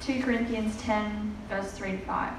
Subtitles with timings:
[0.00, 2.32] 2 Corinthians 10, verse 3 to 5.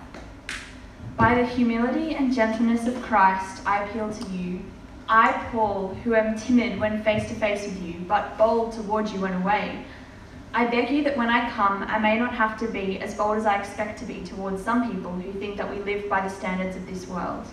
[1.16, 4.62] By the humility and gentleness of Christ, I appeal to you.
[5.08, 9.22] I, Paul, who am timid when face to face with you, but bold toward you
[9.22, 9.86] when away.
[10.56, 13.38] I beg you that when I come, I may not have to be as bold
[13.38, 16.34] as I expect to be towards some people who think that we live by the
[16.34, 17.46] standards of this world.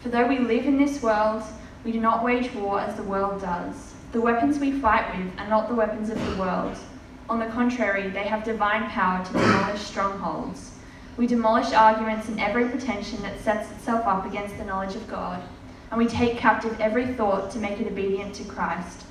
[0.00, 1.42] For though we live in this world,
[1.84, 3.92] we do not wage war as the world does.
[4.12, 6.78] The weapons we fight with are not the weapons of the world.
[7.28, 10.72] On the contrary, they have divine power to demolish strongholds.
[11.16, 15.42] We demolish arguments and every pretension that sets itself up against the knowledge of God,
[15.90, 19.06] and we take captive every thought to make it obedient to Christ.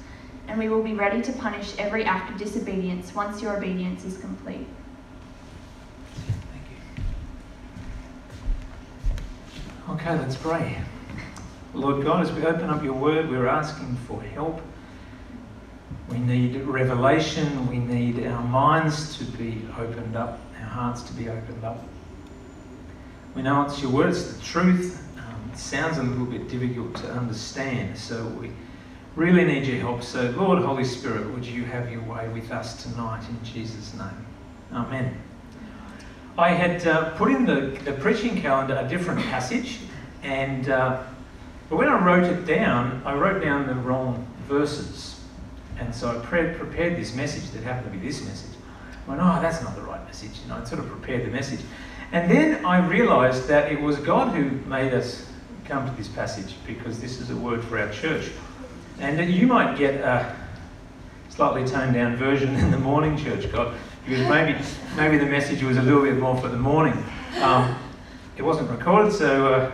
[0.47, 4.17] And we will be ready to punish every act of disobedience once your obedience is
[4.17, 4.67] complete.
[6.51, 6.65] Thank
[9.87, 9.93] you.
[9.93, 10.81] Okay, let's pray.
[11.73, 14.61] Lord God, as we open up your word, we're asking for help.
[16.13, 17.67] We need revelation.
[17.67, 21.83] We need our minds to be opened up, our hearts to be opened up.
[23.33, 25.03] We know it's your words, the truth.
[25.17, 28.51] Um, it sounds a little bit difficult to understand, so we
[29.15, 30.03] really need your help.
[30.03, 34.25] So, Lord, Holy Spirit, would you have your way with us tonight in Jesus' name?
[34.71, 35.19] Amen.
[36.37, 39.79] I had uh, put in the, the preaching calendar a different passage,
[40.21, 41.01] and uh,
[41.71, 45.12] but when I wrote it down, I wrote down the wrong verses.
[45.79, 48.51] And so I pre- prepared this message that happened to be this message.
[49.05, 50.31] I went, oh, that's not the right message.
[50.43, 51.59] You know, I sort of prepared the message.
[52.11, 55.27] And then I realized that it was God who made us
[55.65, 58.29] come to this passage because this is a word for our church.
[58.99, 60.35] And you might get a
[61.29, 63.75] slightly toned down version in the morning church, God,
[64.05, 64.57] because maybe,
[64.95, 67.03] maybe the message was a little bit more for the morning.
[67.41, 67.75] Um,
[68.37, 69.71] it wasn't recorded, so uh,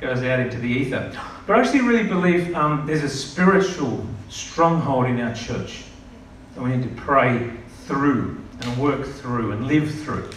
[0.00, 1.12] goes out into the ether.
[1.46, 5.84] But I actually really believe um, there's a spiritual stronghold in our church
[6.54, 7.50] that we need to pray
[7.86, 10.30] through and work through and live through.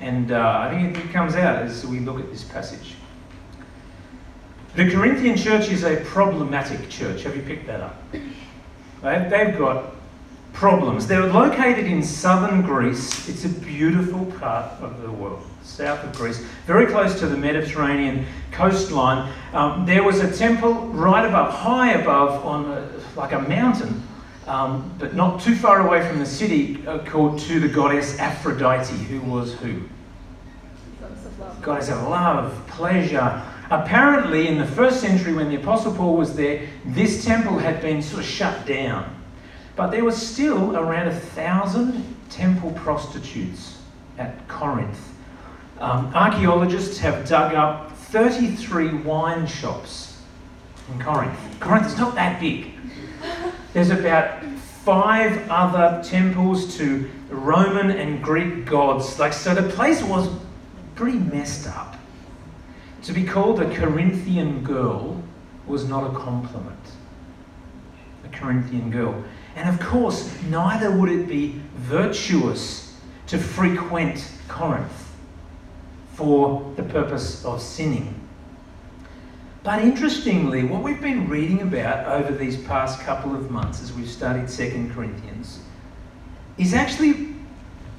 [0.00, 2.94] And uh, I think it comes out as we look at this passage.
[4.74, 7.22] The Corinthian church is a problematic church.
[7.22, 8.02] Have you picked that up?
[8.12, 9.95] They've got
[10.56, 11.06] problems.
[11.06, 13.28] They're located in southern Greece.
[13.28, 18.24] It's a beautiful part of the world, south of Greece, very close to the Mediterranean
[18.52, 19.30] coastline.
[19.52, 24.02] Um, there was a temple right above, high above, on a, like a mountain,
[24.46, 28.94] um, but not too far away from the city, uh, called to the goddess Aphrodite,
[28.94, 29.82] who was who?
[31.60, 33.42] Goddess of love, pleasure.
[33.68, 38.00] Apparently, in the first century, when the Apostle Paul was there, this temple had been
[38.00, 39.15] sort of shut down.
[39.76, 43.78] But there was still around a thousand temple prostitutes
[44.18, 45.12] at Corinth.
[45.78, 50.22] Um, archaeologists have dug up 33 wine shops
[50.90, 51.38] in Corinth.
[51.60, 52.72] Corinth is not that big.
[53.74, 54.42] There's about
[54.84, 59.18] five other temples to Roman and Greek gods.
[59.18, 60.30] Like so the place was
[60.94, 61.96] pretty messed up.
[63.02, 65.22] To be called a Corinthian girl
[65.66, 66.78] was not a compliment.
[68.24, 69.22] A Corinthian girl.
[69.56, 72.94] And of course, neither would it be virtuous
[73.26, 75.14] to frequent Corinth
[76.12, 78.14] for the purpose of sinning.
[79.64, 84.08] But interestingly, what we've been reading about over these past couple of months as we've
[84.08, 85.60] studied 2 Corinthians
[86.56, 87.34] is actually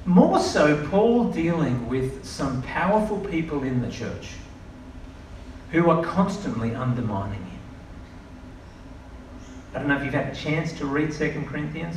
[0.06, 4.30] more so Paul dealing with some powerful people in the church
[5.72, 7.47] who are constantly undermining.
[9.74, 11.96] I don't know if you've had a chance to read 2 Corinthians,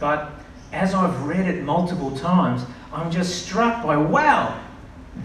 [0.00, 0.32] but
[0.72, 4.60] as I've read it multiple times, I'm just struck by wow,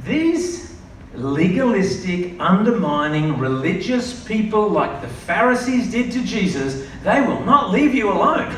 [0.06, 0.70] these
[1.14, 8.12] legalistic, undermining, religious people like the Pharisees did to Jesus, they will not leave you
[8.12, 8.56] alone.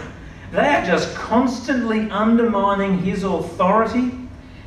[0.52, 4.12] They are just constantly undermining his authority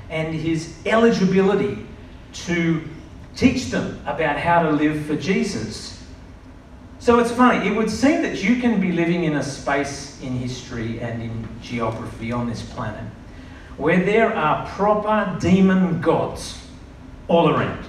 [0.08, 1.86] and his eligibility
[2.32, 2.82] to
[3.36, 5.93] teach them about how to live for Jesus.
[7.04, 10.38] So it's funny, it would seem that you can be living in a space in
[10.38, 13.04] history and in geography on this planet
[13.76, 16.66] where there are proper demon gods
[17.28, 17.84] all around.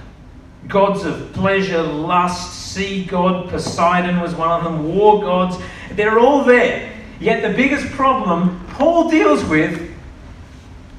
[0.68, 5.56] Gods of pleasure, lust, sea god, Poseidon was one of them, war gods.
[5.92, 6.92] They're all there.
[7.18, 9.94] Yet the biggest problem Paul deals with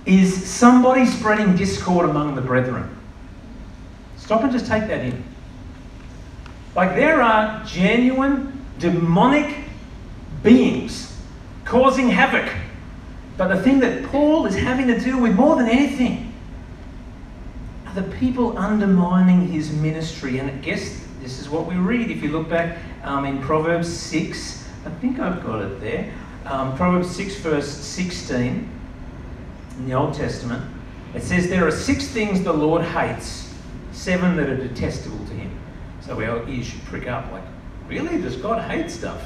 [0.08, 2.98] is somebody spreading discord among the brethren.
[4.16, 5.24] Stop and just take that in.
[6.78, 9.56] Like there are genuine demonic
[10.44, 11.20] beings
[11.66, 12.54] causing havoc.
[13.36, 16.32] But the thing that Paul is having to deal with more than anything
[17.88, 20.38] are the people undermining his ministry.
[20.38, 22.12] And I guess this is what we read.
[22.12, 26.14] If you look back um, in Proverbs 6, I think I've got it there.
[26.46, 28.70] Um, Proverbs 6, verse 16.
[29.80, 30.64] in the Old Testament,
[31.16, 33.52] it says there are six things the Lord hates,
[33.94, 35.27] seven that are detestable.
[36.08, 37.44] So our ears should prick up like,
[37.90, 38.22] really?
[38.22, 39.22] Does God hate stuff?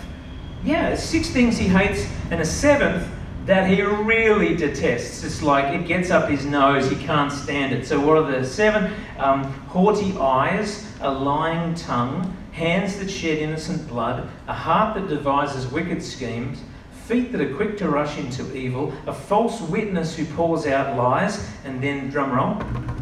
[0.64, 3.08] Yeah, there's six things he hates, and a seventh
[3.46, 5.24] that he really detests.
[5.24, 7.86] It's like it gets up his nose, he can't stand it.
[7.86, 8.92] So, what are the seven?
[9.20, 15.68] Um, haughty eyes, a lying tongue, hands that shed innocent blood, a heart that devises
[15.72, 16.64] wicked schemes,
[17.06, 21.48] feet that are quick to rush into evil, a false witness who pours out lies,
[21.64, 23.01] and then, drum roll,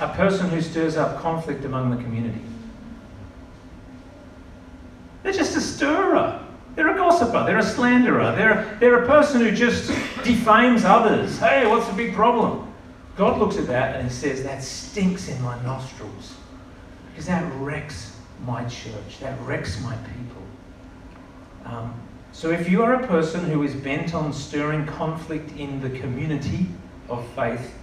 [0.00, 2.40] a person who stirs up conflict among the community.
[5.22, 6.46] They're just a stirrer.
[6.74, 7.44] They're a gossiper.
[7.44, 8.34] They're a slanderer.
[8.34, 9.88] They're, they're a person who just
[10.24, 11.38] defames others.
[11.38, 12.72] Hey, what's the big problem?
[13.16, 16.36] God looks at that and he says, That stinks in my nostrils
[17.10, 18.16] because that wrecks
[18.46, 20.42] my church, that wrecks my people.
[21.66, 22.00] Um,
[22.32, 26.66] so if you are a person who is bent on stirring conflict in the community
[27.10, 27.74] of faith,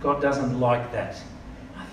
[0.00, 1.16] God doesn't like that.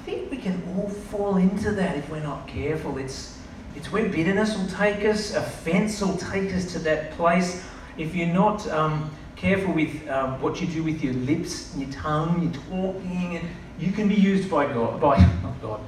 [0.06, 2.98] Think we can all fall into that if we're not careful.
[2.98, 3.38] It's
[3.76, 7.64] it's where bitterness will take us, offense will take us to that place.
[7.98, 12.44] If you're not um, careful with um, what you do with your lips, your tongue,
[12.44, 13.48] your talking,
[13.80, 15.80] you can be used by God, by not God,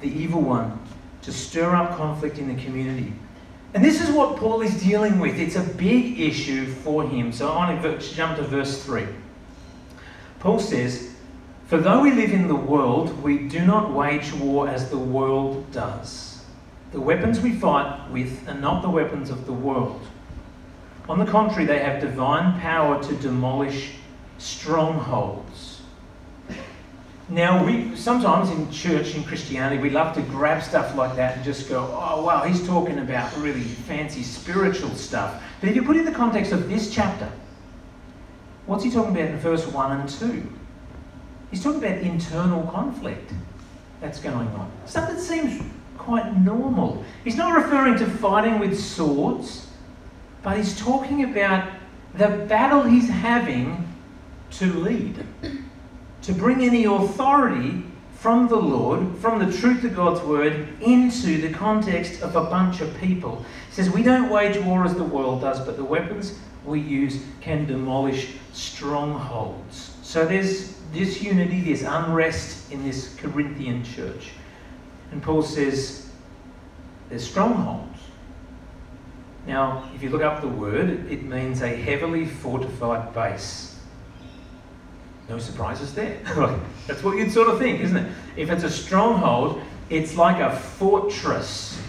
[0.00, 0.78] the evil one,
[1.22, 3.12] to stir up conflict in the community.
[3.72, 5.38] And this is what Paul is dealing with.
[5.38, 7.32] It's a big issue for him.
[7.32, 9.06] So I want to jump to verse 3.
[10.40, 11.09] Paul says,
[11.70, 15.70] For though we live in the world, we do not wage war as the world
[15.70, 16.42] does.
[16.90, 20.04] The weapons we fight with are not the weapons of the world.
[21.08, 23.92] On the contrary, they have divine power to demolish
[24.38, 25.82] strongholds.
[27.28, 31.44] Now, we sometimes in church, in Christianity, we love to grab stuff like that and
[31.44, 35.40] just go, oh, wow, he's talking about really fancy spiritual stuff.
[35.60, 37.30] But if you put it in the context of this chapter,
[38.66, 40.54] what's he talking about in verse 1 and 2?
[41.50, 43.32] He's talking about internal conflict
[44.00, 44.70] that's going on.
[44.86, 45.62] Stuff that seems
[45.98, 47.04] quite normal.
[47.24, 49.66] He's not referring to fighting with swords,
[50.42, 51.70] but he's talking about
[52.14, 53.86] the battle he's having
[54.52, 55.24] to lead,
[56.22, 61.50] to bring any authority from the Lord, from the truth of God's word, into the
[61.50, 63.44] context of a bunch of people.
[63.70, 67.66] Says, We don't wage war as the world does, but the weapons we use can
[67.66, 69.96] demolish strongholds.
[70.02, 74.30] So there's disunity, there's unrest in this Corinthian church.
[75.12, 76.10] And Paul says
[77.08, 77.98] there's strongholds.
[79.46, 83.78] Now, if you look up the word, it means a heavily fortified base.
[85.28, 86.18] No surprises there.
[86.86, 88.12] That's what you'd sort of think, isn't it?
[88.36, 91.80] If it's a stronghold, it's like a fortress.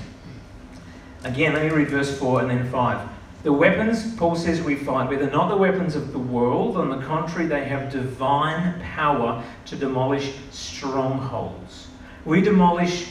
[1.24, 3.10] Again, let me read verse 4 and then 5.
[3.44, 6.78] The weapons, Paul says, we fight with are not the weapons of the world.
[6.78, 11.88] On the contrary, they have divine power to demolish strongholds.
[12.24, 13.08] We demolish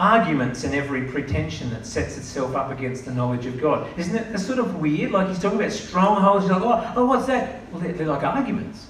[0.00, 3.88] arguments and every pretension that sets itself up against the knowledge of God.
[3.98, 5.10] Isn't it sort of weird?
[5.10, 6.44] Like he's talking about strongholds.
[6.44, 7.60] He's like, oh, oh what's that?
[7.72, 8.86] Well, they're, they're like arguments.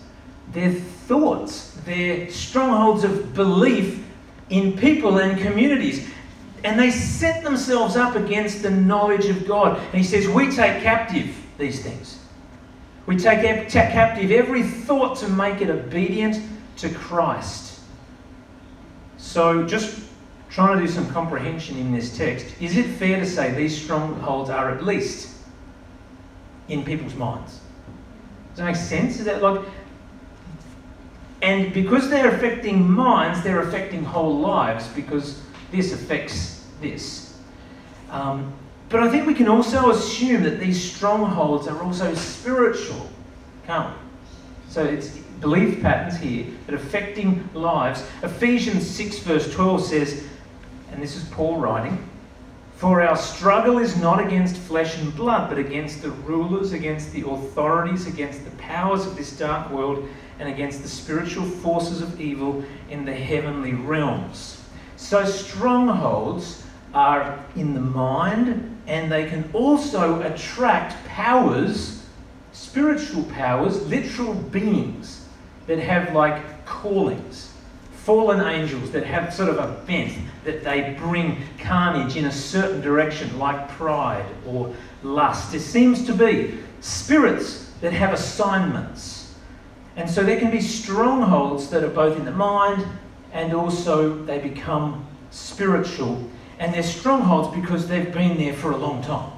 [0.53, 1.79] They're thoughts.
[1.85, 4.05] They're strongholds of belief
[4.51, 6.09] in people and communities.
[6.67, 9.79] And they set themselves up against the knowledge of God.
[9.79, 12.19] And he says, we take captive these things.
[13.07, 16.43] We take captive every thought to make it obedient
[16.79, 17.79] to Christ.
[19.17, 20.09] So just
[20.51, 24.51] trying to do some comprehension in this text, is it fair to say these strongholds
[24.51, 25.37] are at least
[26.67, 27.61] in people's minds?
[28.51, 29.21] Does that make sense?
[29.21, 29.65] Is that like.
[31.43, 37.39] And because they're affecting minds, they're affecting whole lives because this affects this.
[38.11, 38.53] Um,
[38.89, 43.09] but I think we can also assume that these strongholds are also spiritual,
[43.67, 44.01] can't we?
[44.69, 45.09] So it's
[45.41, 48.05] belief patterns here that affecting lives.
[48.23, 50.25] Ephesians 6, verse 12 says,
[50.93, 52.09] and this is Paul writing
[52.77, 57.29] For our struggle is not against flesh and blood, but against the rulers, against the
[57.29, 62.65] authorities, against the powers of this dark world, and against the spiritual forces of evil
[62.89, 64.63] in the heavenly realms.
[64.97, 66.66] So, strongholds
[66.97, 72.05] are in the mind, and they can also attract powers,
[72.53, 75.27] spiritual powers, literal beings
[75.67, 77.53] that have like callings
[78.07, 82.81] fallen angels that have sort of a bent, that they bring carnage in a certain
[82.81, 84.73] direction, like pride or
[85.03, 85.51] lust.
[85.51, 89.35] There seems to be spirits that have assignments.
[89.97, 92.87] And so there can be strongholds that are both in the mind
[93.33, 96.31] and also they become spiritual.
[96.59, 99.33] And they're strongholds because they've been there for a long time.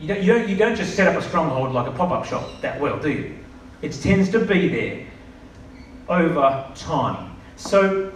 [0.00, 2.24] You don't, you don't, you don't just set up a stronghold like a pop up
[2.24, 3.38] shop that well, do you?
[3.82, 5.06] It tends to be there
[6.08, 7.36] over time.
[7.56, 8.12] So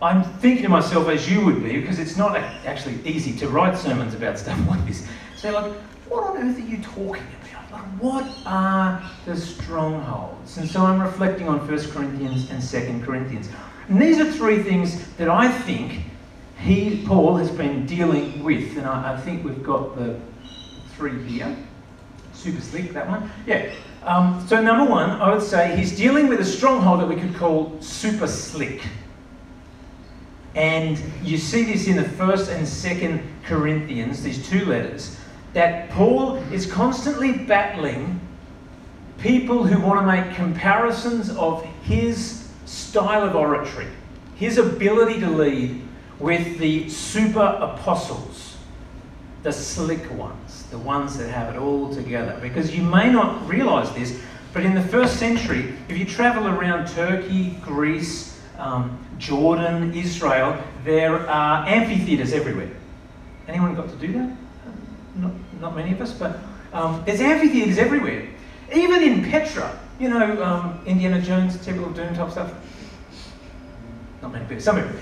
[0.00, 3.76] I'm thinking to myself, as you would be, because it's not actually easy to write
[3.76, 5.06] sermons about stuff like this.
[5.36, 5.72] So, like,
[6.08, 7.72] what on earth are you talking about?
[7.72, 10.58] Like, what are the strongholds?
[10.58, 13.48] And so I'm reflecting on 1 Corinthians and 2 Corinthians.
[13.88, 16.02] And these are three things that I think
[16.58, 18.76] he, Paul, has been dealing with.
[18.76, 20.18] And I, I think we've got the
[20.96, 21.56] three here.
[22.32, 23.30] Super slick, that one.
[23.46, 23.72] Yeah.
[24.04, 27.34] Um, so, number one, I would say he's dealing with a stronghold that we could
[27.34, 28.82] call super slick.
[30.54, 35.18] And you see this in the first and second Corinthians, these two letters,
[35.52, 38.20] that Paul is constantly battling
[39.18, 43.88] people who want to make comparisons of his style of oratory,
[44.34, 45.85] his ability to lead,
[46.18, 48.56] with the super apostles,
[49.42, 52.38] the slick ones, the ones that have it all together.
[52.40, 54.20] Because you may not realize this,
[54.52, 61.28] but in the first century, if you travel around Turkey, Greece, um, Jordan, Israel, there
[61.28, 62.70] are amphitheatres everywhere.
[63.48, 64.36] Anyone got to do that?
[65.16, 66.38] Not, not many of us, but
[66.72, 68.28] um, there's amphitheatres everywhere.
[68.74, 72.52] Even in Petra, you know, um, Indiana Jones, Temple of Doom type stuff.
[74.22, 74.98] Not many people, some people.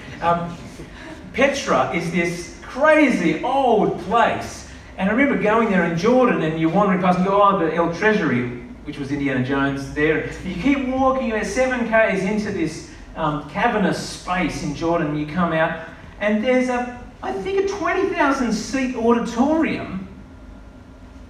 [1.34, 4.68] Petra is this crazy old place.
[4.96, 7.74] And I remember going there in Jordan and you're wandering past and go, oh, the
[7.74, 8.48] El Treasury,
[8.84, 10.30] which was Indiana Jones there.
[10.44, 15.52] You keep walking about seven Ks into this um, cavernous space in Jordan, you come
[15.52, 15.88] out,
[16.20, 20.06] and there's a, I think, a 20,000 seat auditorium,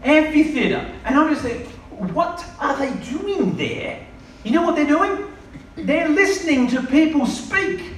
[0.02, 0.90] amphitheatre.
[1.04, 1.66] And I'm just like,
[2.12, 4.06] what are they doing there?
[4.44, 5.32] You know what they're doing?
[5.76, 7.93] They're listening to people speak.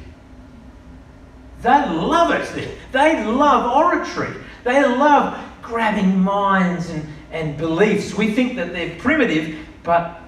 [1.67, 2.71] They love it.
[2.93, 4.33] They love oratory.
[4.63, 8.15] They love grabbing minds and, and beliefs.
[8.15, 10.21] We think that they're primitive, but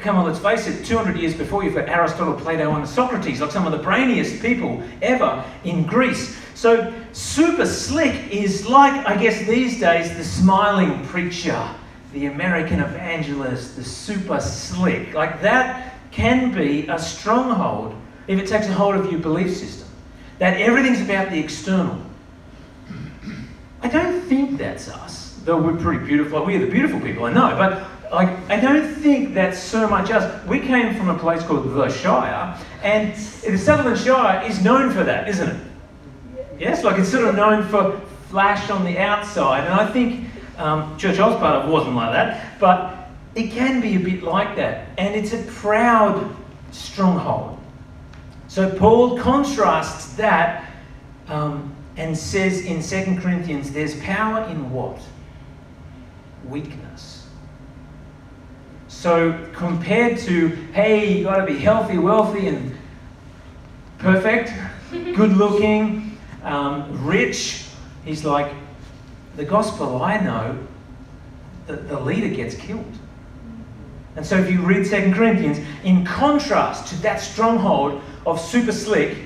[0.00, 3.52] come on, let's face it, 200 years before you've got Aristotle, Plato, and Socrates, like
[3.52, 6.36] some of the brainiest people ever in Greece.
[6.54, 11.64] So, super slick is like, I guess, these days, the smiling preacher,
[12.12, 15.14] the American evangelist, the super slick.
[15.14, 17.94] Like that can be a stronghold
[18.26, 19.81] if it takes a hold of your belief system.
[20.42, 21.96] That everything's about the external.
[23.80, 26.44] I don't think that's us, though we're pretty beautiful.
[26.44, 30.44] We're the beautiful people, I know, but like, I don't think that's so much us.
[30.48, 35.04] We came from a place called the Shire, and the Sutherland Shire is known for
[35.04, 35.66] that, isn't it?
[36.58, 40.98] Yes, like it's sort of known for flash on the outside, and I think um,
[40.98, 44.56] Church I was part of wasn't like that, but it can be a bit like
[44.56, 46.34] that, and it's a proud
[46.72, 47.60] stronghold.
[48.52, 50.70] So Paul contrasts that
[51.26, 55.00] um, and says in 2 Corinthians, there's power in what?
[56.46, 57.26] Weakness.
[58.88, 62.76] So compared to, hey, you got to be healthy, wealthy, and
[63.96, 64.52] perfect,
[64.90, 67.68] good looking, um, rich,
[68.04, 68.52] he's like,
[69.36, 70.58] the gospel I know,
[71.66, 72.98] the, the leader gets killed.
[74.14, 79.16] And so if you read 2 Corinthians, in contrast to that stronghold of super slick,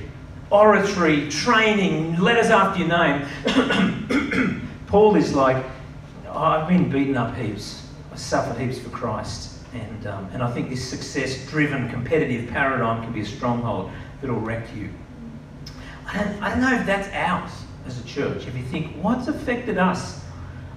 [0.50, 5.64] oratory, training, letters after your name, Paul is like,
[6.28, 7.88] oh, I've been beaten up heaps.
[8.12, 9.52] I suffered heaps for Christ.
[9.74, 14.40] And, um, and I think this success driven competitive paradigm can be a stronghold that'll
[14.40, 14.88] wreck you.
[16.06, 17.50] I don't, I don't know if that's ours
[17.86, 18.46] as a church.
[18.46, 20.22] If you think, what's affected us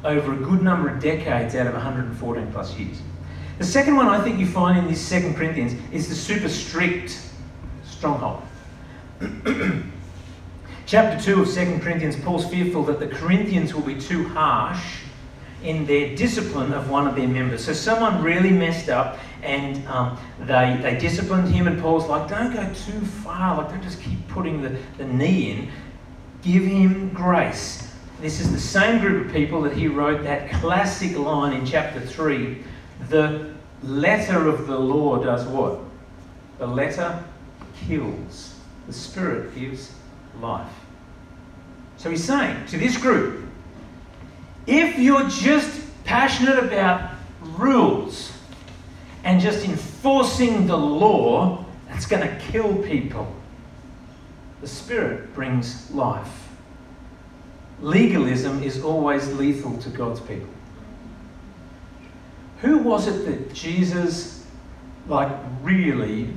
[0.03, 3.01] over a good number of decades out of 114 plus years?
[3.59, 7.28] The second one I think you find in this Second Corinthians is the super strict
[7.99, 8.41] stronghold.
[10.85, 15.01] Chapter 2 of Second Corinthians, Paul's fearful that the Corinthians will be too harsh
[15.63, 17.65] in their discipline of one of their members.
[17.65, 22.53] So someone really messed up and um, they, they disciplined him, and Paul's like, don't
[22.53, 25.69] go too far, like, don't just keep putting the, the knee in.
[26.41, 27.93] Give him grace.
[28.21, 31.99] This is the same group of people that he wrote that classic line in chapter
[31.99, 32.63] 3
[33.07, 33.53] the
[33.83, 35.79] letter of the law does what?
[36.57, 37.23] The letter
[37.87, 38.55] kills,
[38.87, 39.93] the spirit gives
[40.39, 40.71] life.
[41.97, 43.45] So he's saying to this group,
[44.65, 48.31] if you're just passionate about rules
[49.23, 53.33] and just enforcing the law, that's going to kill people.
[54.61, 56.47] The Spirit brings life.
[57.81, 60.49] Legalism is always lethal to God's people.
[62.61, 64.45] Who was it that Jesus,
[65.07, 65.31] like,
[65.61, 66.33] really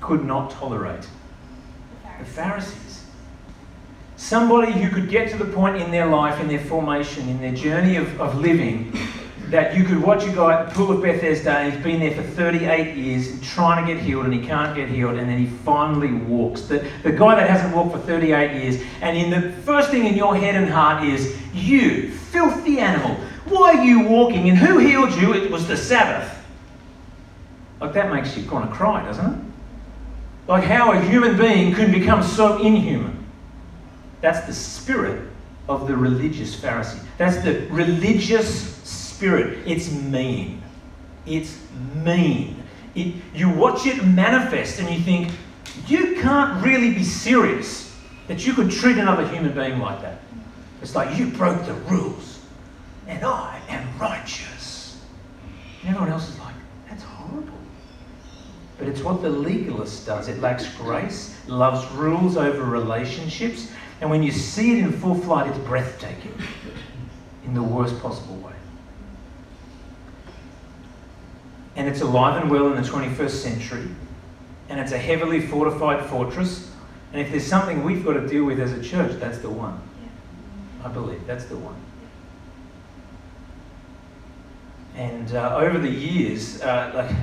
[0.00, 1.08] could not tolerate?
[2.18, 3.04] The Pharisees.
[4.16, 7.54] Somebody who could get to the point in their life, in their formation, in their
[7.54, 8.96] journey of, of living,
[9.50, 12.10] that you could watch a guy pull at the pool of Bethesda he's been there
[12.10, 15.46] for 38 years trying to get healed and he can't get healed and then he
[15.46, 16.62] finally walks.
[16.62, 20.16] The, the guy that hasn't walked for 38 years and in the first thing in
[20.16, 25.14] your head and heart is, you, filthy animal, why are you walking and who healed
[25.14, 25.32] you?
[25.32, 26.32] It was the Sabbath.
[27.80, 29.45] Like that makes you kind of cry, doesn't it?
[30.48, 33.26] Like how a human being can become so inhuman.
[34.20, 35.28] That's the spirit
[35.68, 37.00] of the religious Pharisee.
[37.18, 38.48] That's the religious
[38.84, 39.66] spirit.
[39.66, 40.62] It's mean.
[41.26, 41.58] It's
[41.94, 42.62] mean.
[42.94, 45.32] It, you watch it manifest and you think,
[45.86, 47.94] you can't really be serious
[48.28, 50.20] that you could treat another human being like that.
[50.80, 52.40] It's like you broke the rules
[53.06, 55.00] and I am righteous.
[55.82, 56.45] And everyone else is like.
[58.78, 60.28] But it's what the legalist does.
[60.28, 65.48] It lacks grace, loves rules over relationships, and when you see it in full flight,
[65.48, 66.34] it's breathtaking
[67.44, 68.52] in the worst possible way.
[71.76, 73.86] and it's alive and well in the 21st century,
[74.68, 76.70] and it's a heavily fortified fortress.
[77.12, 79.80] And if there's something we've got to deal with as a church, that's the one.
[80.82, 81.76] I believe that's the one.
[84.96, 87.16] And uh, over the years, uh, like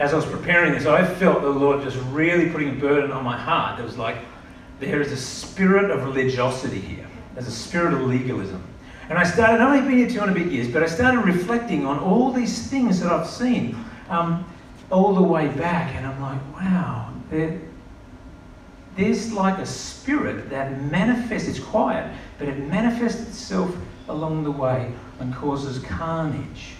[0.00, 3.22] as I was preparing this, I felt the Lord just really putting a burden on
[3.22, 3.78] my heart.
[3.78, 4.16] It was like
[4.80, 7.06] there is a spirit of religiosity here.
[7.34, 8.64] There's a spirit of legalism.
[9.10, 11.20] And I started, I've only been here two and a bit years, but I started
[11.20, 13.76] reflecting on all these things that I've seen
[14.08, 14.46] um,
[14.90, 15.94] all the way back.
[15.94, 17.60] And I'm like, wow, there,
[18.96, 23.76] there's like a spirit that manifests, it's quiet, but it manifests itself
[24.08, 26.72] along the way and causes carnage.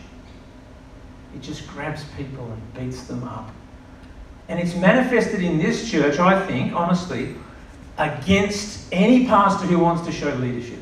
[1.35, 3.51] It just grabs people and beats them up.
[4.49, 7.35] And it's manifested in this church, I think, honestly,
[7.99, 10.79] against any pastor who wants to show leadership.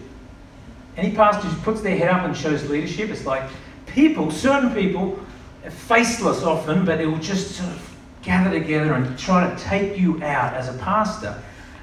[0.97, 3.49] Any pastor who puts their head up and shows leadership, it's like
[3.87, 5.19] people, certain people,
[5.69, 10.23] faceless often, but it will just sort of gather together and try to take you
[10.23, 11.41] out as a pastor.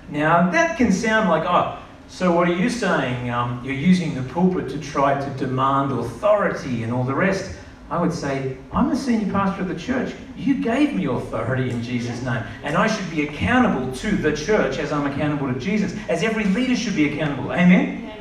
[0.09, 3.29] Now, that can sound like, oh, so what are you saying?
[3.29, 7.55] Um, you're using the pulpit to try to demand authority and all the rest.
[7.89, 10.15] I would say, I'm the senior pastor of the church.
[10.35, 12.43] You gave me authority in Jesus' name.
[12.63, 16.45] And I should be accountable to the church as I'm accountable to Jesus, as every
[16.45, 17.51] leader should be accountable.
[17.51, 18.11] Amen?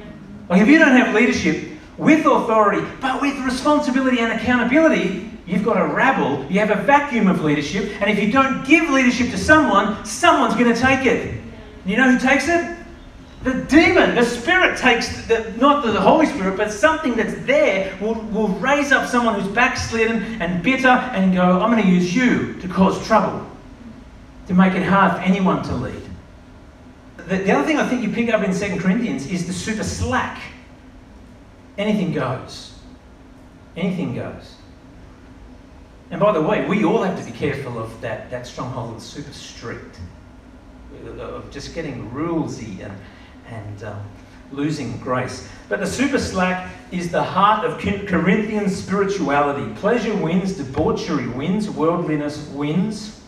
[0.50, 5.81] Like if you don't have leadership with authority, but with responsibility and accountability, you've got
[5.81, 9.38] a rabble, you have a vacuum of leadership, and if you don't give leadership to
[9.38, 11.40] someone, someone's going to take it.
[11.87, 12.77] You know who takes it?
[13.44, 18.14] The demon, the spirit takes, the, not the Holy Spirit, but something that's there will,
[18.14, 22.54] will raise up someone who's backslidden and bitter and go, I'm going to use you
[22.61, 23.46] to cause trouble,
[24.46, 26.00] to make it hard for anyone to lead.
[27.18, 29.85] The, the other thing I think you pick up in 2 Corinthians is the super
[29.85, 30.40] slack.
[31.76, 32.72] Anything goes.
[33.76, 34.57] Anything goes.
[36.11, 39.04] And by the way, we all have to be careful of that, that stronghold that's
[39.04, 39.98] super strict,
[41.18, 42.96] of just getting rulesy and,
[43.54, 44.02] and um,
[44.52, 45.48] losing grace.
[45.68, 49.72] But the super slack is the heart of Corinthian spirituality.
[49.80, 53.20] Pleasure wins, debauchery wins, worldliness wins.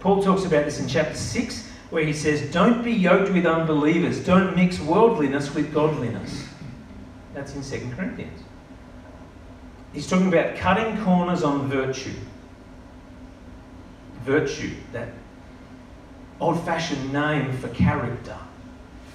[0.00, 4.24] Paul talks about this in chapter 6 where he says, Don't be yoked with unbelievers,
[4.24, 6.44] don't mix worldliness with godliness.
[7.34, 8.42] That's in 2 Corinthians.
[9.92, 12.14] He's talking about cutting corners on virtue.
[14.24, 15.08] Virtue, that
[16.40, 18.36] old fashioned name for character,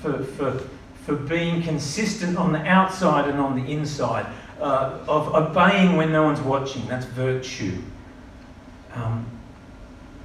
[0.02, 0.60] for, for,
[1.06, 4.26] for being consistent on the outside and on the inside,
[4.60, 6.88] uh, of obeying when no one's watching.
[6.88, 7.78] That's virtue.
[8.94, 9.26] Um,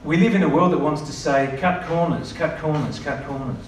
[0.04, 3.64] we live in a world that wants to say, cut corners, cut corners, cut corners.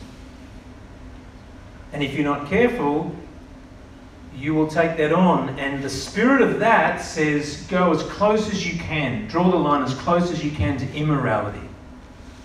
[1.92, 3.14] And if you're not careful,
[4.36, 5.58] you will take that on.
[5.58, 9.82] And the spirit of that says, go as close as you can, draw the line
[9.82, 11.67] as close as you can to immorality.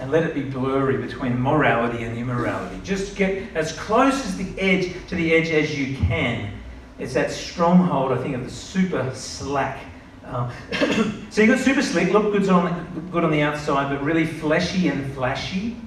[0.04, 2.78] And let it be blurry between morality and immorality.
[2.84, 6.52] Just get as close as the edge to the edge as you can.
[7.00, 9.80] It's that stronghold, I think, of the super slack
[10.26, 10.52] um,
[11.30, 14.88] so you've got super slick, look good on, good on the outside, but really fleshy
[14.88, 15.78] and flashy.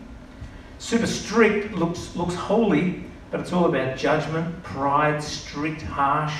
[0.79, 6.37] Super strict looks, looks holy, but it's all about judgment, pride, strict, harsh.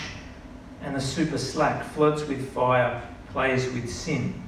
[0.83, 4.46] And the super slack flirts with fire, plays with sin.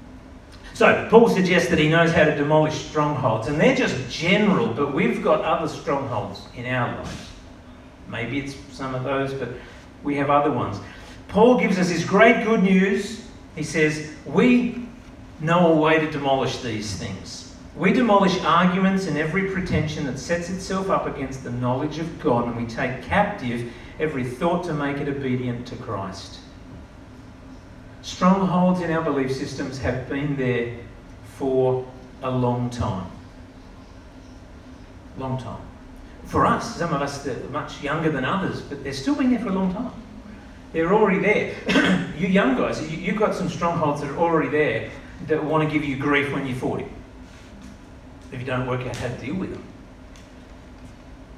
[0.78, 4.94] So, Paul suggests that he knows how to demolish strongholds, and they're just general, but
[4.94, 7.30] we've got other strongholds in our lives.
[8.08, 9.48] Maybe it's some of those, but
[10.04, 10.78] we have other ones.
[11.26, 13.24] Paul gives us his great good news
[13.56, 14.86] he says, We
[15.40, 17.56] know a way to demolish these things.
[17.76, 22.46] We demolish arguments and every pretension that sets itself up against the knowledge of God,
[22.46, 26.38] and we take captive every thought to make it obedient to Christ.
[28.08, 30.74] Strongholds in our belief systems have been there
[31.36, 31.86] for
[32.22, 33.06] a long time.
[35.18, 35.60] Long time.
[36.24, 39.40] For us, some of us are much younger than others, but they've still been there
[39.40, 39.92] for a long time.
[40.72, 42.14] They're already there.
[42.18, 44.90] you young guys, you, you've got some strongholds that are already there
[45.26, 46.86] that want to give you grief when you're 40
[48.32, 49.64] if you don't work out how to deal with them.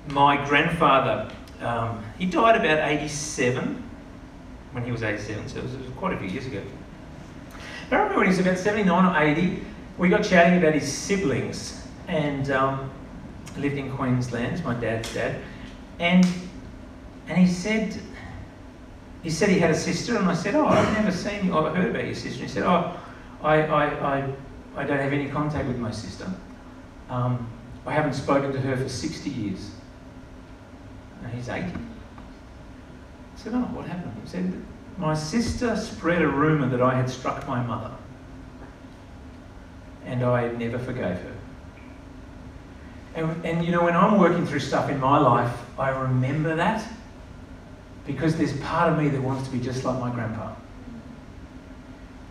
[0.06, 3.89] My grandfather, um, he died about 87,
[4.72, 6.62] when he was 87, so it was, it was quite a few years ago.
[7.88, 9.64] But I remember when he was about 79 or 80,
[9.98, 12.90] we got chatting about his siblings and um,
[13.56, 15.37] lived in Queensland, my dad's dad,
[15.98, 16.26] and
[17.28, 18.00] and he said
[19.22, 21.56] he said he had a sister, and I said, "Oh, I've never seen you.
[21.56, 22.98] I've heard about your sister." And he said, "Oh,
[23.42, 23.85] I I,
[24.16, 24.33] I,
[24.76, 26.33] I don't have any contact with my sister.
[27.09, 27.46] Um,
[27.87, 29.70] I haven't spoken to her for 60 years."
[31.22, 31.72] And he's 80.
[33.40, 34.53] I said, "Oh, what happened?" He said,
[34.98, 37.90] "My sister spread a rumor that I had struck my mother,
[40.05, 41.35] and I never forgave her."
[43.14, 46.87] And, and you know, when I'm working through stuff in my life, I remember that
[48.07, 50.55] because there's part of me that wants to be just like my grandpa.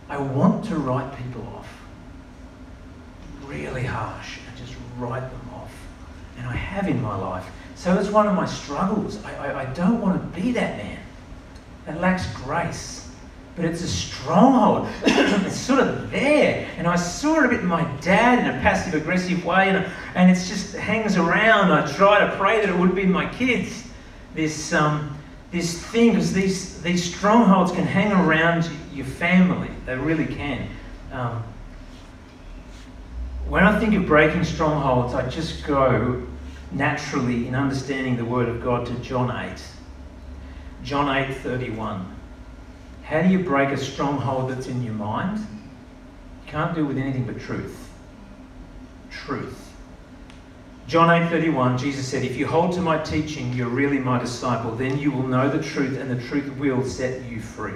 [0.08, 1.68] I want to write people off
[3.46, 5.72] really harsh and just write them off.
[6.38, 7.50] And I have in my life.
[7.74, 9.22] So it's one of my struggles.
[9.24, 10.99] I, I, I don't want to be that man
[11.90, 13.08] that lacks grace.
[13.56, 14.88] But it's a stronghold.
[15.04, 16.68] it's sort of there.
[16.76, 19.70] And I saw it a bit in my dad in a passive aggressive way.
[19.70, 21.72] And, and it just hangs around.
[21.72, 23.88] I try to pray that it would be in my kids.
[24.36, 25.18] This, um,
[25.50, 29.70] this thing, because these, these strongholds can hang around your family.
[29.84, 30.68] They really can.
[31.10, 31.42] Um,
[33.48, 36.24] when I think of breaking strongholds, I just go
[36.70, 39.60] naturally in understanding the Word of God to John 8.
[40.82, 42.16] John 8 31.
[43.04, 45.38] How do you break a stronghold that's in your mind?
[45.38, 47.88] You can't do it with anything but truth.
[49.10, 49.68] Truth.
[50.86, 54.72] John 8:31 Jesus said, "If you hold to my teaching, you're really my disciple.
[54.72, 57.74] Then you will know the truth and the truth will set you free."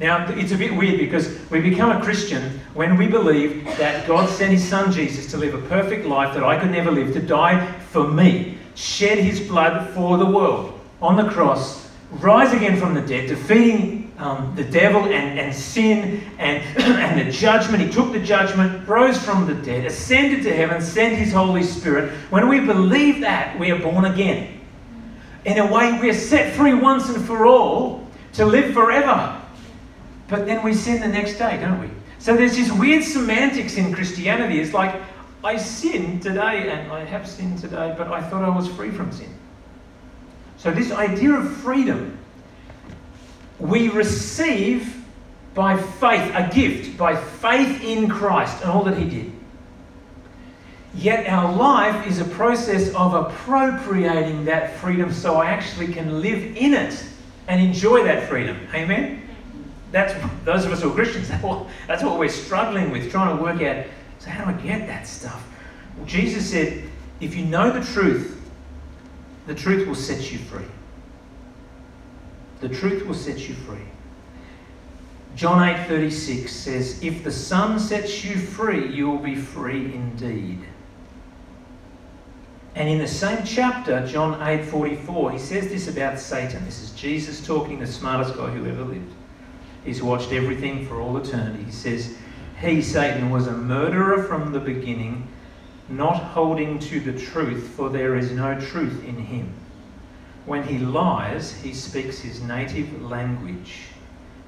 [0.00, 4.28] Now, it's a bit weird because we become a Christian when we believe that God
[4.28, 7.20] sent his son Jesus to live a perfect life that I could never live, to
[7.20, 10.75] die for me, shed his blood for the world
[11.06, 16.20] on the cross, rise again from the dead, defeating um, the devil and, and sin
[16.38, 17.80] and, and the judgment.
[17.80, 22.10] He took the judgment, rose from the dead, ascended to heaven, sent his Holy Spirit.
[22.30, 24.60] When we believe that, we are born again.
[25.44, 29.40] In a way, we are set free once and for all to live forever.
[30.26, 31.88] But then we sin the next day, don't we?
[32.18, 34.60] So there's this weird semantics in Christianity.
[34.60, 35.00] It's like,
[35.44, 39.12] I sin today and I have sinned today, but I thought I was free from
[39.12, 39.32] sin.
[40.66, 42.18] So this idea of freedom
[43.60, 44.96] we receive
[45.54, 49.30] by faith, a gift, by faith in Christ and all that He did.
[50.92, 56.56] Yet our life is a process of appropriating that freedom so I actually can live
[56.56, 57.00] in it
[57.46, 58.58] and enjoy that freedom.
[58.74, 59.22] Amen?
[59.92, 61.28] That's those of us who are Christians,
[61.86, 63.86] that's what we're struggling with, trying to work out.
[64.18, 65.46] So, how do I get that stuff?
[65.96, 66.82] Well, Jesus said,
[67.20, 68.35] if you know the truth,
[69.46, 70.66] the truth will set you free.
[72.60, 73.78] The truth will set you free.
[75.34, 80.60] John 8:36 says, "If the Son sets you free, you will be free indeed."
[82.74, 86.64] And in the same chapter, John 8:44, he says this about Satan.
[86.64, 89.12] This is Jesus talking, the smartest guy who ever lived.
[89.84, 91.64] He's watched everything for all eternity.
[91.64, 92.14] He says,
[92.60, 95.28] "He, Satan, was a murderer from the beginning,
[95.88, 99.52] not holding to the truth, for there is no truth in him."
[100.46, 103.88] When he lies, he speaks his native language,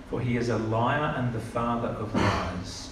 [0.09, 2.91] for he is a liar and the father of lies.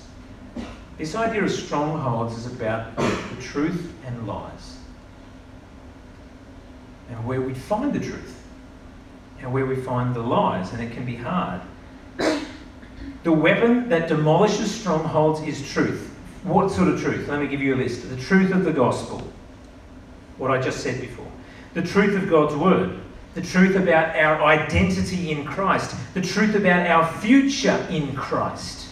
[0.99, 4.79] This idea of strongholds is about the truth and lies.
[7.11, 8.43] And where we find the truth,
[9.41, 11.61] and where we find the lies, and it can be hard.
[13.23, 16.16] The weapon that demolishes strongholds is truth.
[16.47, 17.27] What sort of truth?
[17.27, 18.09] Let me give you a list.
[18.09, 19.21] The truth of the gospel,
[20.39, 21.27] what I just said before
[21.75, 23.01] the truth of God's word,
[23.35, 28.89] the truth about our identity in Christ, the truth about our future in Christ,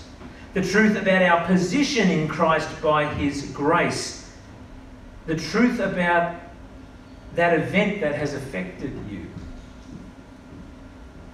[0.52, 4.30] the truth about our position in Christ by His grace,
[5.26, 6.34] the truth about
[7.36, 9.26] that event that has affected you.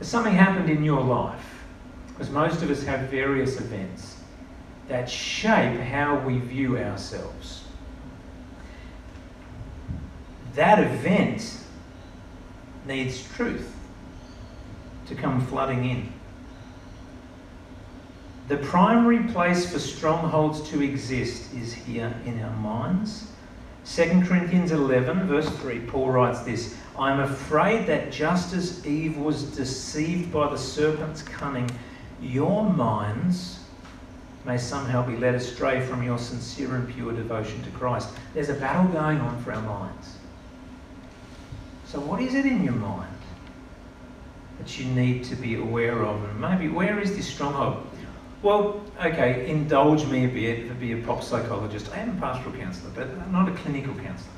[0.02, 1.64] Something happened in your life?
[2.08, 4.19] Because most of us have various events
[4.90, 7.64] that shape how we view ourselves
[10.54, 11.58] that event
[12.86, 13.72] needs truth
[15.06, 16.12] to come flooding in.
[18.48, 23.28] the primary place for strongholds to exist is here in our minds.
[23.86, 29.44] 2 Corinthians 11, verse 3, Paul writes this I'm afraid that just as Eve was
[29.56, 31.70] deceived by the serpent's cunning,
[32.20, 33.60] your minds
[34.44, 38.08] may somehow be led astray from your sincere and pure devotion to Christ.
[38.34, 40.16] There's a battle going on for our minds.
[41.86, 43.10] So, what is it in your mind
[44.58, 46.22] that you need to be aware of?
[46.22, 47.86] And maybe, where is this stronghold?
[48.42, 51.90] Well, okay, indulge me a bit to be a pop psychologist.
[51.92, 54.32] I am a pastoral counsellor, but I'm not a clinical counsellor.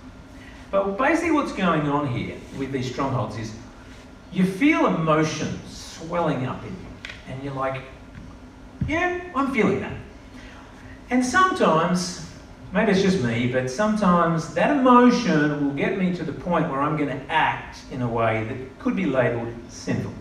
[0.72, 3.54] But basically, what's going on here with these strongholds is
[4.32, 7.82] you feel emotions swelling up in you, and you're like,
[8.88, 9.96] yeah, I'm feeling that.
[11.10, 12.26] And sometimes,
[12.72, 16.80] maybe it's just me, but sometimes that emotion will get me to the point where
[16.80, 20.12] I'm going to act in a way that could be labelled sinful.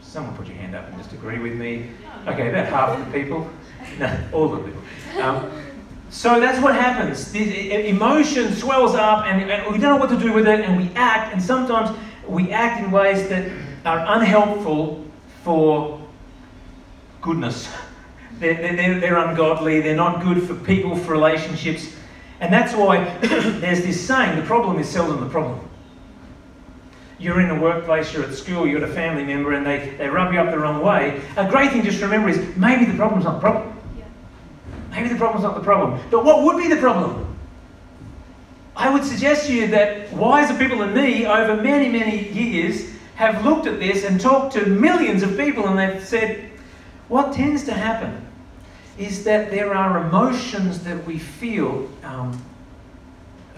[0.00, 1.90] Someone put your hand up and just agree with me.
[2.26, 3.50] Okay, about half of the people.
[4.00, 4.82] No, all the people.
[5.20, 5.48] Um,
[6.10, 7.30] so that's what happens.
[7.30, 10.76] The emotion swells up, and, and, we don't know what to do with it, and
[10.76, 13.50] we act, and sometimes we act in ways that
[13.84, 15.04] are unhelpful
[15.44, 15.95] for
[17.26, 17.68] goodness.
[18.38, 21.94] They're, they're, they're ungodly, they're not good for people, for relationships.
[22.40, 25.66] And that's why there's this saying the problem is seldom the problem
[27.18, 30.32] you're in a workplace, you're at school, you're a family member, and they, they rub
[30.32, 33.24] you up the wrong way, a great thing just to remember is maybe the problem's
[33.24, 33.72] not the problem.
[34.90, 36.00] Maybe the problem's not the problem.
[36.10, 37.22] But what would be the problem?
[38.74, 43.44] I would suggest to you that wiser people than me over many, many years have
[43.44, 46.45] looked at this and talked to millions of people, and they've said,
[47.08, 48.26] what tends to happen
[48.98, 52.42] is that there are emotions that we feel um,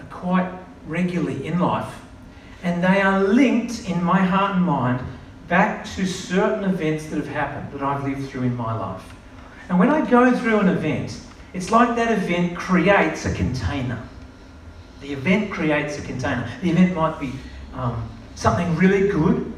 [0.09, 0.51] quite
[0.85, 1.93] regularly in life
[2.63, 5.01] and they are linked in my heart and mind
[5.47, 9.03] back to certain events that have happened that I've lived through in my life.
[9.69, 11.19] And when I go through an event,
[11.53, 14.01] it's like that event creates a container.
[15.01, 16.49] The event creates a container.
[16.61, 17.31] The event might be
[17.73, 19.51] um, something really good,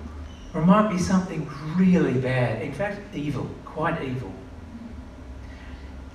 [0.54, 2.62] or it might be something really bad.
[2.62, 4.32] In fact, evil, quite evil.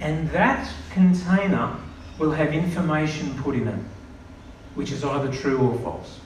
[0.01, 1.77] And that container
[2.19, 3.79] will have information put in it,
[4.75, 6.21] which is either true or false.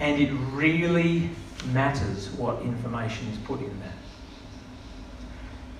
[0.00, 1.30] And it really
[1.72, 3.92] matters what information is put in that.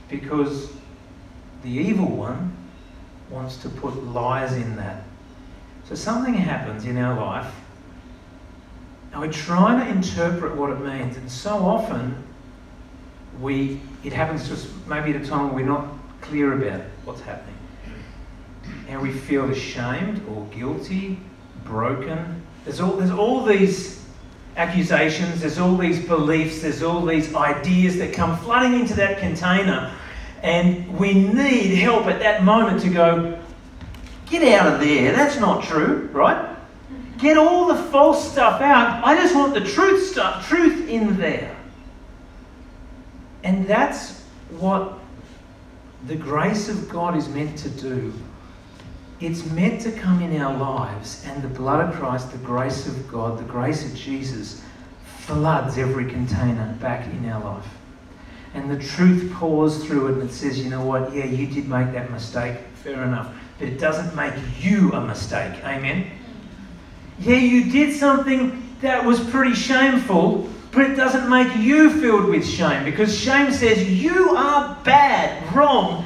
[0.09, 0.73] Because
[1.63, 2.57] the evil one
[3.31, 5.05] wants to put lies in that.
[5.89, 7.53] So something happens in our life,
[9.13, 12.23] and we're trying to interpret what it means, and so often
[13.41, 15.87] we it happens just maybe at a time when we're not
[16.21, 17.57] clear about what's happening.
[18.89, 21.19] And we feel ashamed or guilty,
[21.65, 22.43] broken.
[22.65, 24.05] There's all there's all these
[24.57, 29.93] accusations, there's all these beliefs, there's all these ideas that come flooding into that container.
[30.43, 33.39] And we need help at that moment to go,
[34.27, 35.13] get out of there.
[35.13, 36.52] That's not true, right?
[37.23, 39.03] Get all the false stuff out.
[39.03, 41.57] I just want the truth stuff, truth in there.
[43.43, 44.21] And that's
[44.59, 44.99] what
[46.07, 48.13] the grace of God is meant to do
[49.23, 53.09] it's meant to come in our lives, and the blood of Christ, the grace of
[53.09, 54.61] God, the grace of Jesus
[55.19, 57.69] floods every container back in our life.
[58.55, 61.69] And the truth pours through it and it says, you know what, yeah, you did
[61.69, 63.33] make that mistake, fair enough.
[63.61, 65.53] But it doesn't make you a mistake.
[65.65, 66.11] Amen?
[67.19, 72.47] Yeah, you did something that was pretty shameful, but it doesn't make you filled with
[72.47, 76.05] shame because shame says you are bad, wrong,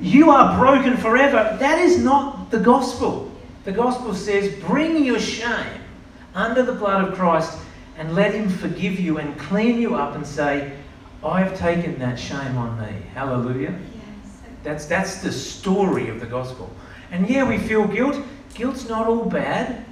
[0.00, 1.56] you are broken forever.
[1.60, 3.30] That is not the gospel.
[3.64, 5.80] The gospel says, bring your shame
[6.34, 7.58] under the blood of Christ
[7.96, 10.76] and let Him forgive you and clean you up and say,
[11.22, 12.92] I've taken that shame on me.
[13.14, 13.78] Hallelujah.
[13.94, 14.40] Yes.
[14.62, 16.70] That's, that's the story of the gospel.
[17.10, 18.22] And yeah, we feel guilt.
[18.54, 19.84] Guilt's not all bad,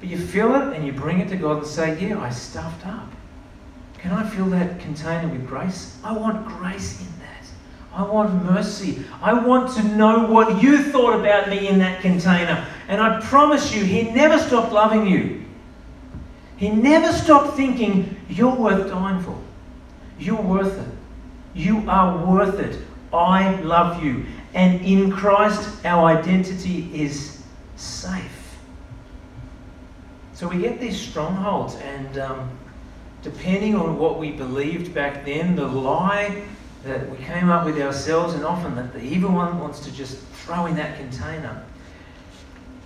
[0.00, 2.86] but you feel it and you bring it to God and say, Yeah, I stuffed
[2.86, 3.08] up.
[3.98, 5.98] Can I fill that container with grace?
[6.04, 7.46] I want grace in that.
[7.92, 9.04] I want mercy.
[9.22, 12.66] I want to know what you thought about me in that container.
[12.88, 15.44] And I promise you, He never stopped loving you.
[16.56, 19.38] He never stopped thinking, You're worth dying for.
[20.18, 20.94] You're worth it.
[21.54, 22.78] You are worth it.
[23.12, 24.26] I love you.
[24.54, 27.42] And in Christ, our identity is
[27.76, 28.33] safe.
[30.34, 32.50] So we get these strongholds, and um,
[33.22, 36.44] depending on what we believed back then, the lie
[36.82, 40.18] that we came up with ourselves, and often that the evil one wants to just
[40.44, 41.64] throw in that container.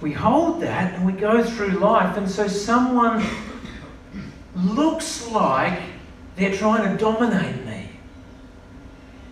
[0.00, 3.24] We hold that and we go through life, and so someone
[4.54, 5.80] looks like
[6.36, 7.67] They're trying to dominate.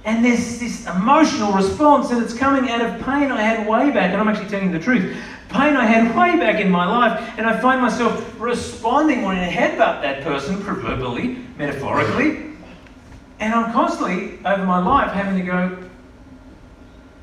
[0.07, 4.13] And there's this emotional response, and it's coming out of pain I had way back,
[4.13, 5.17] and I'm actually telling you the truth.
[5.49, 9.51] Pain I had way back in my life, and I find myself responding when I
[9.51, 12.53] headbutt that person, proverbially, metaphorically.
[13.41, 15.77] And I'm constantly, over my life, having to go,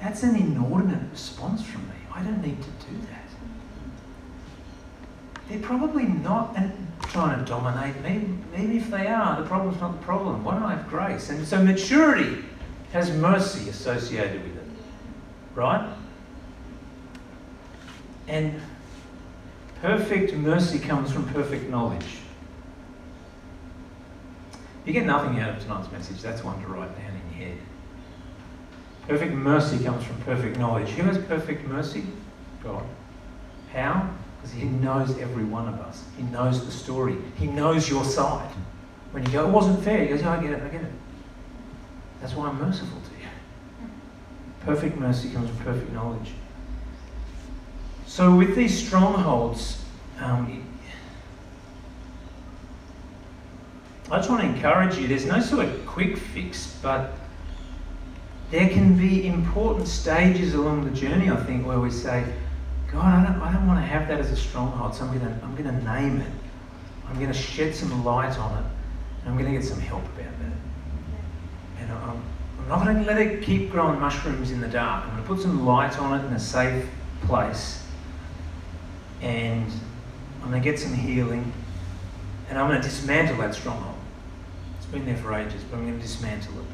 [0.01, 1.95] that's an inordinate response from me.
[2.13, 3.29] I don't need to do that.
[5.47, 6.57] They're probably not
[7.03, 8.27] trying to dominate me.
[8.57, 10.43] Even if they are, the problem's not the problem.
[10.43, 11.29] Why don't I have grace?
[11.29, 12.43] And so maturity
[12.93, 14.63] has mercy associated with it.
[15.55, 15.93] Right?
[18.27, 18.61] And
[19.81, 22.05] perfect mercy comes from perfect knowledge.
[24.85, 27.57] You get nothing out of tonight's message, that's one to write down in your head.
[29.07, 30.89] Perfect mercy comes from perfect knowledge.
[30.89, 32.03] Who has perfect mercy?
[32.63, 32.83] God.
[33.73, 34.09] How?
[34.37, 36.03] Because He knows every one of us.
[36.15, 37.17] He knows the story.
[37.39, 38.51] He knows your side.
[39.11, 40.91] When you go, it wasn't fair, He goes, oh, I get it, I get it.
[42.23, 43.27] That's why I'm merciful to you.
[44.61, 46.31] Perfect mercy comes from perfect knowledge.
[48.07, 49.83] So, with these strongholds,
[50.21, 50.65] um,
[54.09, 57.11] I just want to encourage you there's no sort of quick fix, but
[58.51, 62.23] there can be important stages along the journey, I think, where we say,
[62.89, 65.25] God, I don't, I don't want to have that as a stronghold, so I'm going
[65.25, 66.31] to, I'm going to name it.
[67.05, 68.65] I'm going to shed some light on it,
[69.19, 70.72] and I'm going to get some help about that.
[71.83, 72.23] And I'm,
[72.59, 75.05] I'm not going to let it keep growing mushrooms in the dark.
[75.05, 76.85] I'm going to put some light on it in a safe
[77.25, 77.83] place,
[79.21, 79.69] and
[80.41, 81.51] I'm going to get some healing,
[82.49, 83.95] and I'm going to dismantle that stronghold.
[84.77, 86.65] It's been there for ages, but I'm going to dismantle it.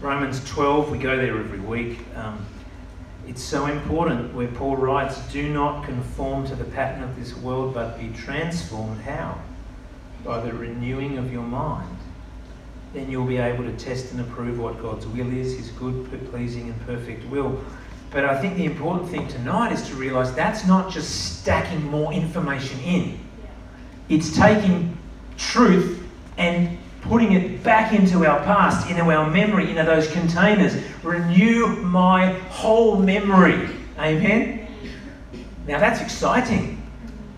[0.00, 1.98] Romans 12, we go there every week.
[2.14, 2.46] Um,
[3.26, 7.74] it's so important where Paul writes, Do not conform to the pattern of this world,
[7.74, 9.00] but be transformed.
[9.00, 9.40] How?
[10.24, 11.97] By the renewing of your mind.
[12.94, 16.70] Then you'll be able to test and approve what God's will is, his good, pleasing,
[16.70, 17.62] and perfect will.
[18.10, 22.12] But I think the important thing tonight is to realize that's not just stacking more
[22.12, 23.18] information in,
[24.08, 24.96] it's taking
[25.36, 26.02] truth
[26.38, 30.74] and putting it back into our past, into our memory, into those containers.
[31.02, 33.68] Renew my whole memory.
[33.98, 34.66] Amen?
[35.66, 36.82] Now that's exciting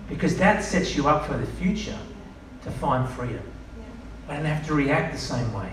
[0.09, 1.99] because that sets you up for the future
[2.63, 3.43] to find freedom.
[4.31, 5.71] I don't have to react the same way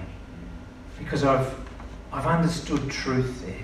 [0.99, 1.53] because I've,
[2.11, 3.55] I've understood truth there.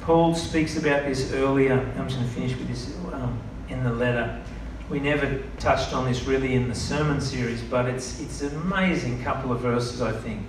[0.00, 1.74] Paul speaks about this earlier.
[1.96, 4.42] I'm just going to finish with this um, in the letter
[4.90, 9.22] we never touched on this really in the sermon series, but it's, it's an amazing
[9.22, 10.44] couple of verses, I think.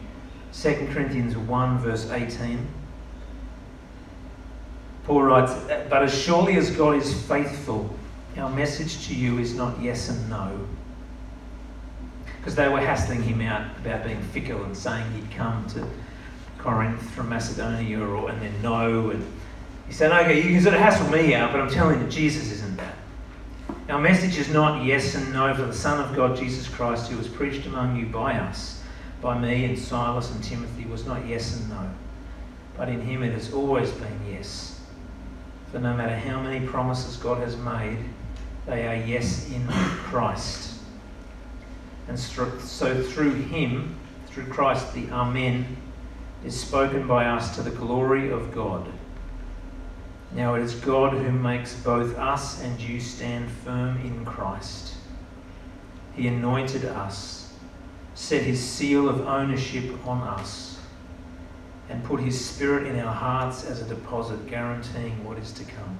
[0.54, 2.68] 2 Corinthians 1, verse 18.
[5.04, 5.54] Paul writes,
[5.90, 7.96] But as surely as God is faithful,
[8.38, 10.68] our message to you is not yes and no.
[12.38, 15.88] Because they were hassling him out about being fickle and saying he'd come to
[16.58, 19.12] Corinth from Macedonia or, and then no.
[19.12, 19.26] And
[19.88, 22.52] he said, Okay, you can sort of hassle me out, but I'm telling you, Jesus
[22.52, 22.96] isn't that.
[23.90, 27.18] Our message is not yes and no for the Son of God, Jesus Christ, who
[27.18, 28.82] was preached among you by us,
[29.22, 31.90] by me and Silas and Timothy, was not yes and no.
[32.78, 34.80] But in him it has always been yes.
[35.72, 37.98] For no matter how many promises God has made,
[38.66, 40.76] they are yes in Christ.
[42.08, 43.96] And so through him,
[44.28, 45.78] through Christ, the Amen
[46.44, 48.88] is spoken by us to the glory of God.
[50.34, 54.96] Now it is God who makes both us and you stand firm in Christ.
[56.16, 57.54] He anointed us,
[58.16, 60.80] set his seal of ownership on us,
[61.90, 66.00] and put his spirit in our hearts as a deposit, guaranteeing what is to come.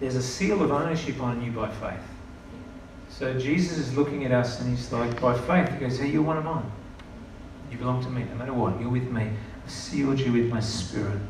[0.00, 2.00] There's a seal of ownership on you by faith.
[3.10, 6.22] So Jesus is looking at us and he's like, by faith, he goes, Hey, you're
[6.22, 6.70] one of mine.
[7.70, 8.80] You belong to me, no matter what.
[8.80, 9.30] You're with me.
[9.64, 11.20] I've sealed you with my spirit.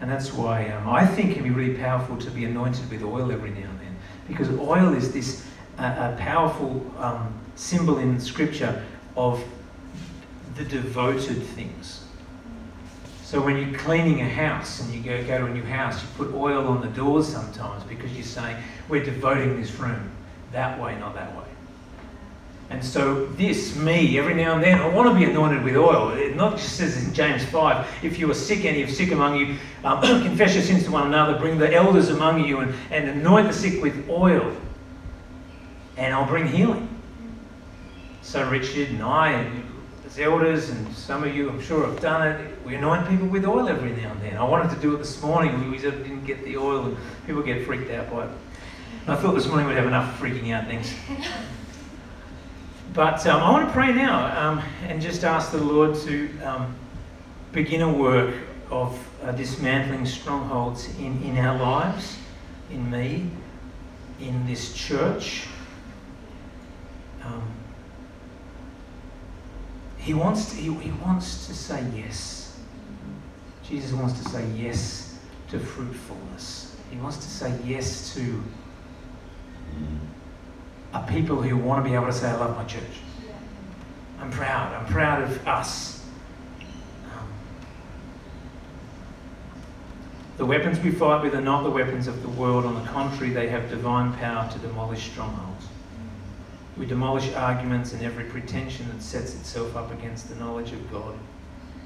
[0.00, 3.02] And that's why um, I think it can be really powerful to be anointed with
[3.02, 3.96] oil every now and then.
[4.26, 5.44] Because oil is this
[5.78, 8.84] uh, a powerful um, symbol in Scripture
[9.16, 9.42] of
[10.56, 12.04] the devoted things.
[13.28, 16.08] So when you're cleaning a house and you go, go to a new house, you
[16.16, 18.56] put oil on the doors sometimes because you're saying,
[18.88, 20.10] we're devoting this room
[20.52, 21.44] that way, not that way.
[22.70, 26.08] And so, this, me, every now and then, I want to be anointed with oil.
[26.12, 29.36] It not just says in James 5, if you are sick, any of sick among
[29.36, 33.10] you, um, confess your sins to one another, bring the elders among you, and, and
[33.10, 34.56] anoint the sick with oil,
[35.98, 36.88] and I'll bring healing.
[38.22, 39.50] So, Richard and I,
[40.20, 42.58] elders, and some of you, I'm sure, have done it.
[42.64, 44.36] We anoint people with oil every now and then.
[44.36, 45.70] I wanted to do it this morning.
[45.70, 46.96] We didn't get the oil, and
[47.26, 48.30] people get freaked out by it.
[49.06, 50.92] And I thought this morning we'd have enough freaking out things.
[52.94, 56.74] But um, I want to pray now um, and just ask the Lord to um,
[57.52, 58.34] begin a work
[58.70, 62.18] of uh, dismantling strongholds in, in our lives,
[62.70, 63.30] in me,
[64.20, 65.46] in this church.
[69.98, 72.58] He wants to, he, he wants to say yes.
[73.62, 75.18] Jesus wants to say yes
[75.50, 76.76] to fruitfulness.
[76.90, 78.42] He wants to say yes to
[80.94, 82.82] a people who want to be able to say, I love my church.
[84.20, 84.74] I'm proud.
[84.74, 86.04] I'm proud of us.
[87.04, 87.28] Um,
[90.38, 92.64] the weapons we fight with are not the weapons of the world.
[92.64, 95.66] On the contrary, they have divine power to demolish strongholds.
[96.78, 101.18] We demolish arguments and every pretension that sets itself up against the knowledge of God.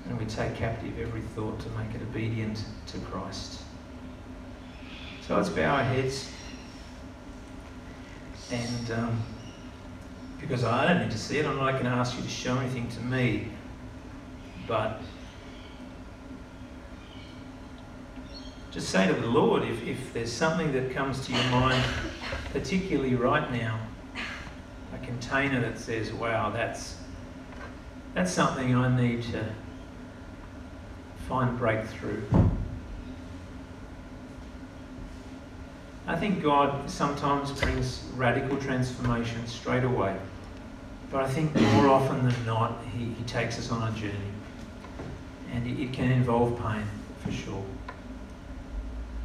[0.07, 3.63] And we take captive every thought to make it obedient to Christ.
[5.27, 6.31] So let's bow our heads.
[8.51, 9.23] And um,
[10.39, 12.59] because I don't need to see it, I'm not going to ask you to show
[12.59, 13.49] anything to me.
[14.69, 15.01] But
[18.71, 21.83] just say to the Lord if, if there's something that comes to your mind,
[22.53, 23.79] particularly right now,
[25.05, 26.97] container that says, wow, that's,
[28.15, 29.45] that's something I need to
[31.29, 32.23] find breakthrough.
[36.07, 40.17] I think God sometimes brings radical transformation straight away.
[41.11, 44.15] But I think more often than not, He, he takes us on a journey.
[45.53, 46.85] And it, it can involve pain,
[47.19, 47.63] for sure.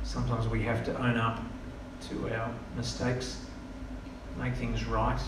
[0.04, 1.42] Sometimes we have to own up
[2.10, 3.46] to our mistakes,
[4.38, 5.20] make things right,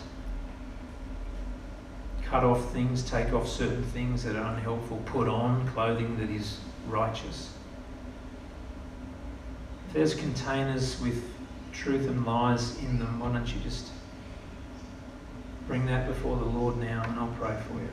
[2.30, 6.60] cut off things, take off certain things that are unhelpful, put on clothing that is
[6.88, 7.52] righteous.
[9.88, 11.24] If there's containers with
[11.74, 13.88] truth and lies in them, why don't you just
[15.68, 17.90] bring that before the Lord now and I'll pray for you.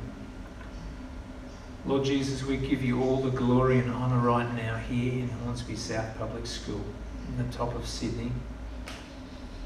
[1.87, 5.77] Lord Jesus, we give you all the glory and honour right now here in Hornsby
[5.77, 6.85] South Public School,
[7.29, 8.33] in the top of Sydney.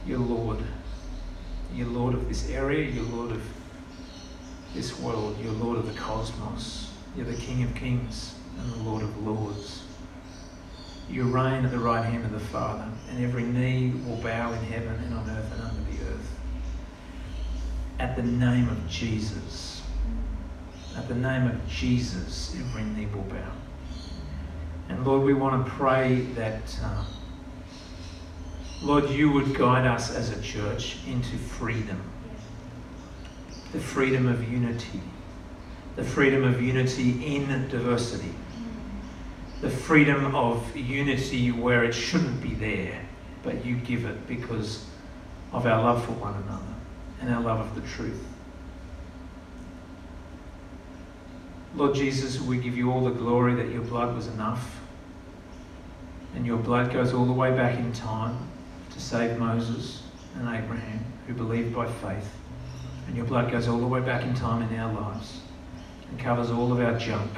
[0.06, 0.58] You're Lord.
[1.74, 2.88] You're Lord of this area.
[2.88, 3.42] You're Lord of
[4.74, 5.36] this world.
[5.42, 6.90] You're Lord of the cosmos.
[7.16, 9.82] You're the King of kings and the Lord of lords.
[11.08, 14.62] You reign at the right hand of the Father, and every knee will bow in
[14.64, 16.36] heaven and on earth and under the earth.
[17.98, 19.82] At the name of Jesus,
[20.96, 23.52] at the name of Jesus, every knee will bow.
[24.88, 27.04] And Lord, we want to pray that, uh,
[28.82, 32.00] Lord, you would guide us as a church into freedom
[33.72, 35.00] the freedom of unity,
[35.96, 38.34] the freedom of unity in diversity
[39.60, 43.00] the freedom of unity where it shouldn't be there,
[43.42, 44.86] but you give it because
[45.52, 46.74] of our love for one another
[47.20, 48.24] and our love of the truth.
[51.74, 54.80] Lord Jesus, we give you all the glory that your blood was enough.
[56.34, 58.38] And your blood goes all the way back in time
[58.92, 60.02] to save Moses
[60.36, 62.39] and Abraham, who believed by faith.
[63.10, 65.40] And your blood goes all the way back in time in our lives
[66.08, 67.32] and covers all of our junk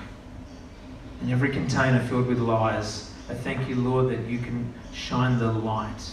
[1.23, 3.11] and every container filled with lies.
[3.31, 6.11] I thank you, Lord, that you can shine the light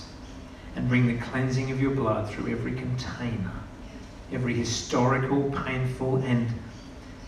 [0.78, 3.52] and bring the cleansing of your blood through every container,
[4.32, 6.48] every historical, painful, and,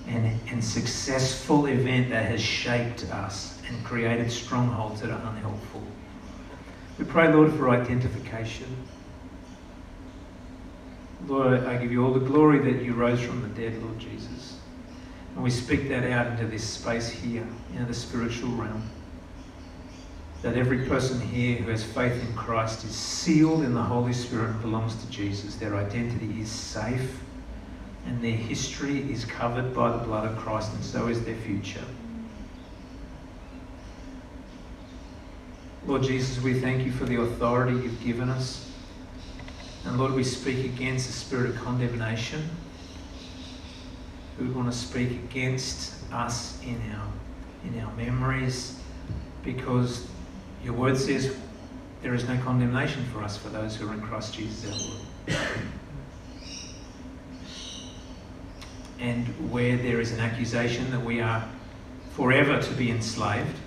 [0.08, 5.84] and, and successful event that has shaped us and created strongholds that are unhelpful.
[6.98, 8.74] We pray, Lord, for identification.
[11.28, 14.58] Lord, I give you all the glory that you rose from the dead, Lord Jesus.
[15.36, 18.84] And we speak that out into this space here, into the spiritual realm.
[20.42, 24.50] That every person here who has faith in Christ is sealed in the Holy Spirit
[24.50, 25.56] and belongs to Jesus.
[25.56, 27.22] Their identity is safe
[28.06, 31.84] and their history is covered by the blood of Christ, and so is their future.
[35.86, 38.71] Lord Jesus, we thank you for the authority you've given us.
[39.86, 42.50] And Lord, we speak against the spirit of condemnation
[44.42, 47.08] we want to speak against us in our
[47.64, 48.80] in our memories
[49.44, 50.08] because
[50.64, 51.36] your word says
[52.02, 54.66] there is no condemnation for us for those who are in Christ Jesus
[55.28, 55.48] our Lord.
[59.00, 61.48] and where there is an accusation that we are
[62.14, 63.58] forever to be enslaved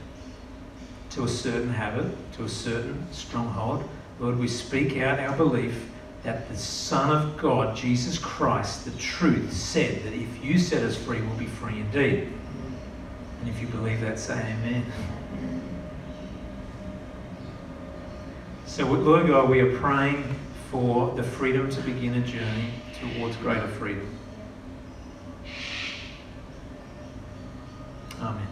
[1.11, 3.89] to a certain habit, to a certain stronghold,
[4.19, 5.89] Lord, we speak out our belief
[6.25, 10.97] that the Son of God, Jesus Christ, the truth, said that if you set us
[10.97, 12.33] free, we'll be free indeed.
[13.41, 14.87] And if you believe that, say amen.
[18.67, 20.25] So, Lord God, we are praying
[20.71, 24.09] for the freedom to begin a journey towards greater freedom.
[28.21, 28.47] Amen.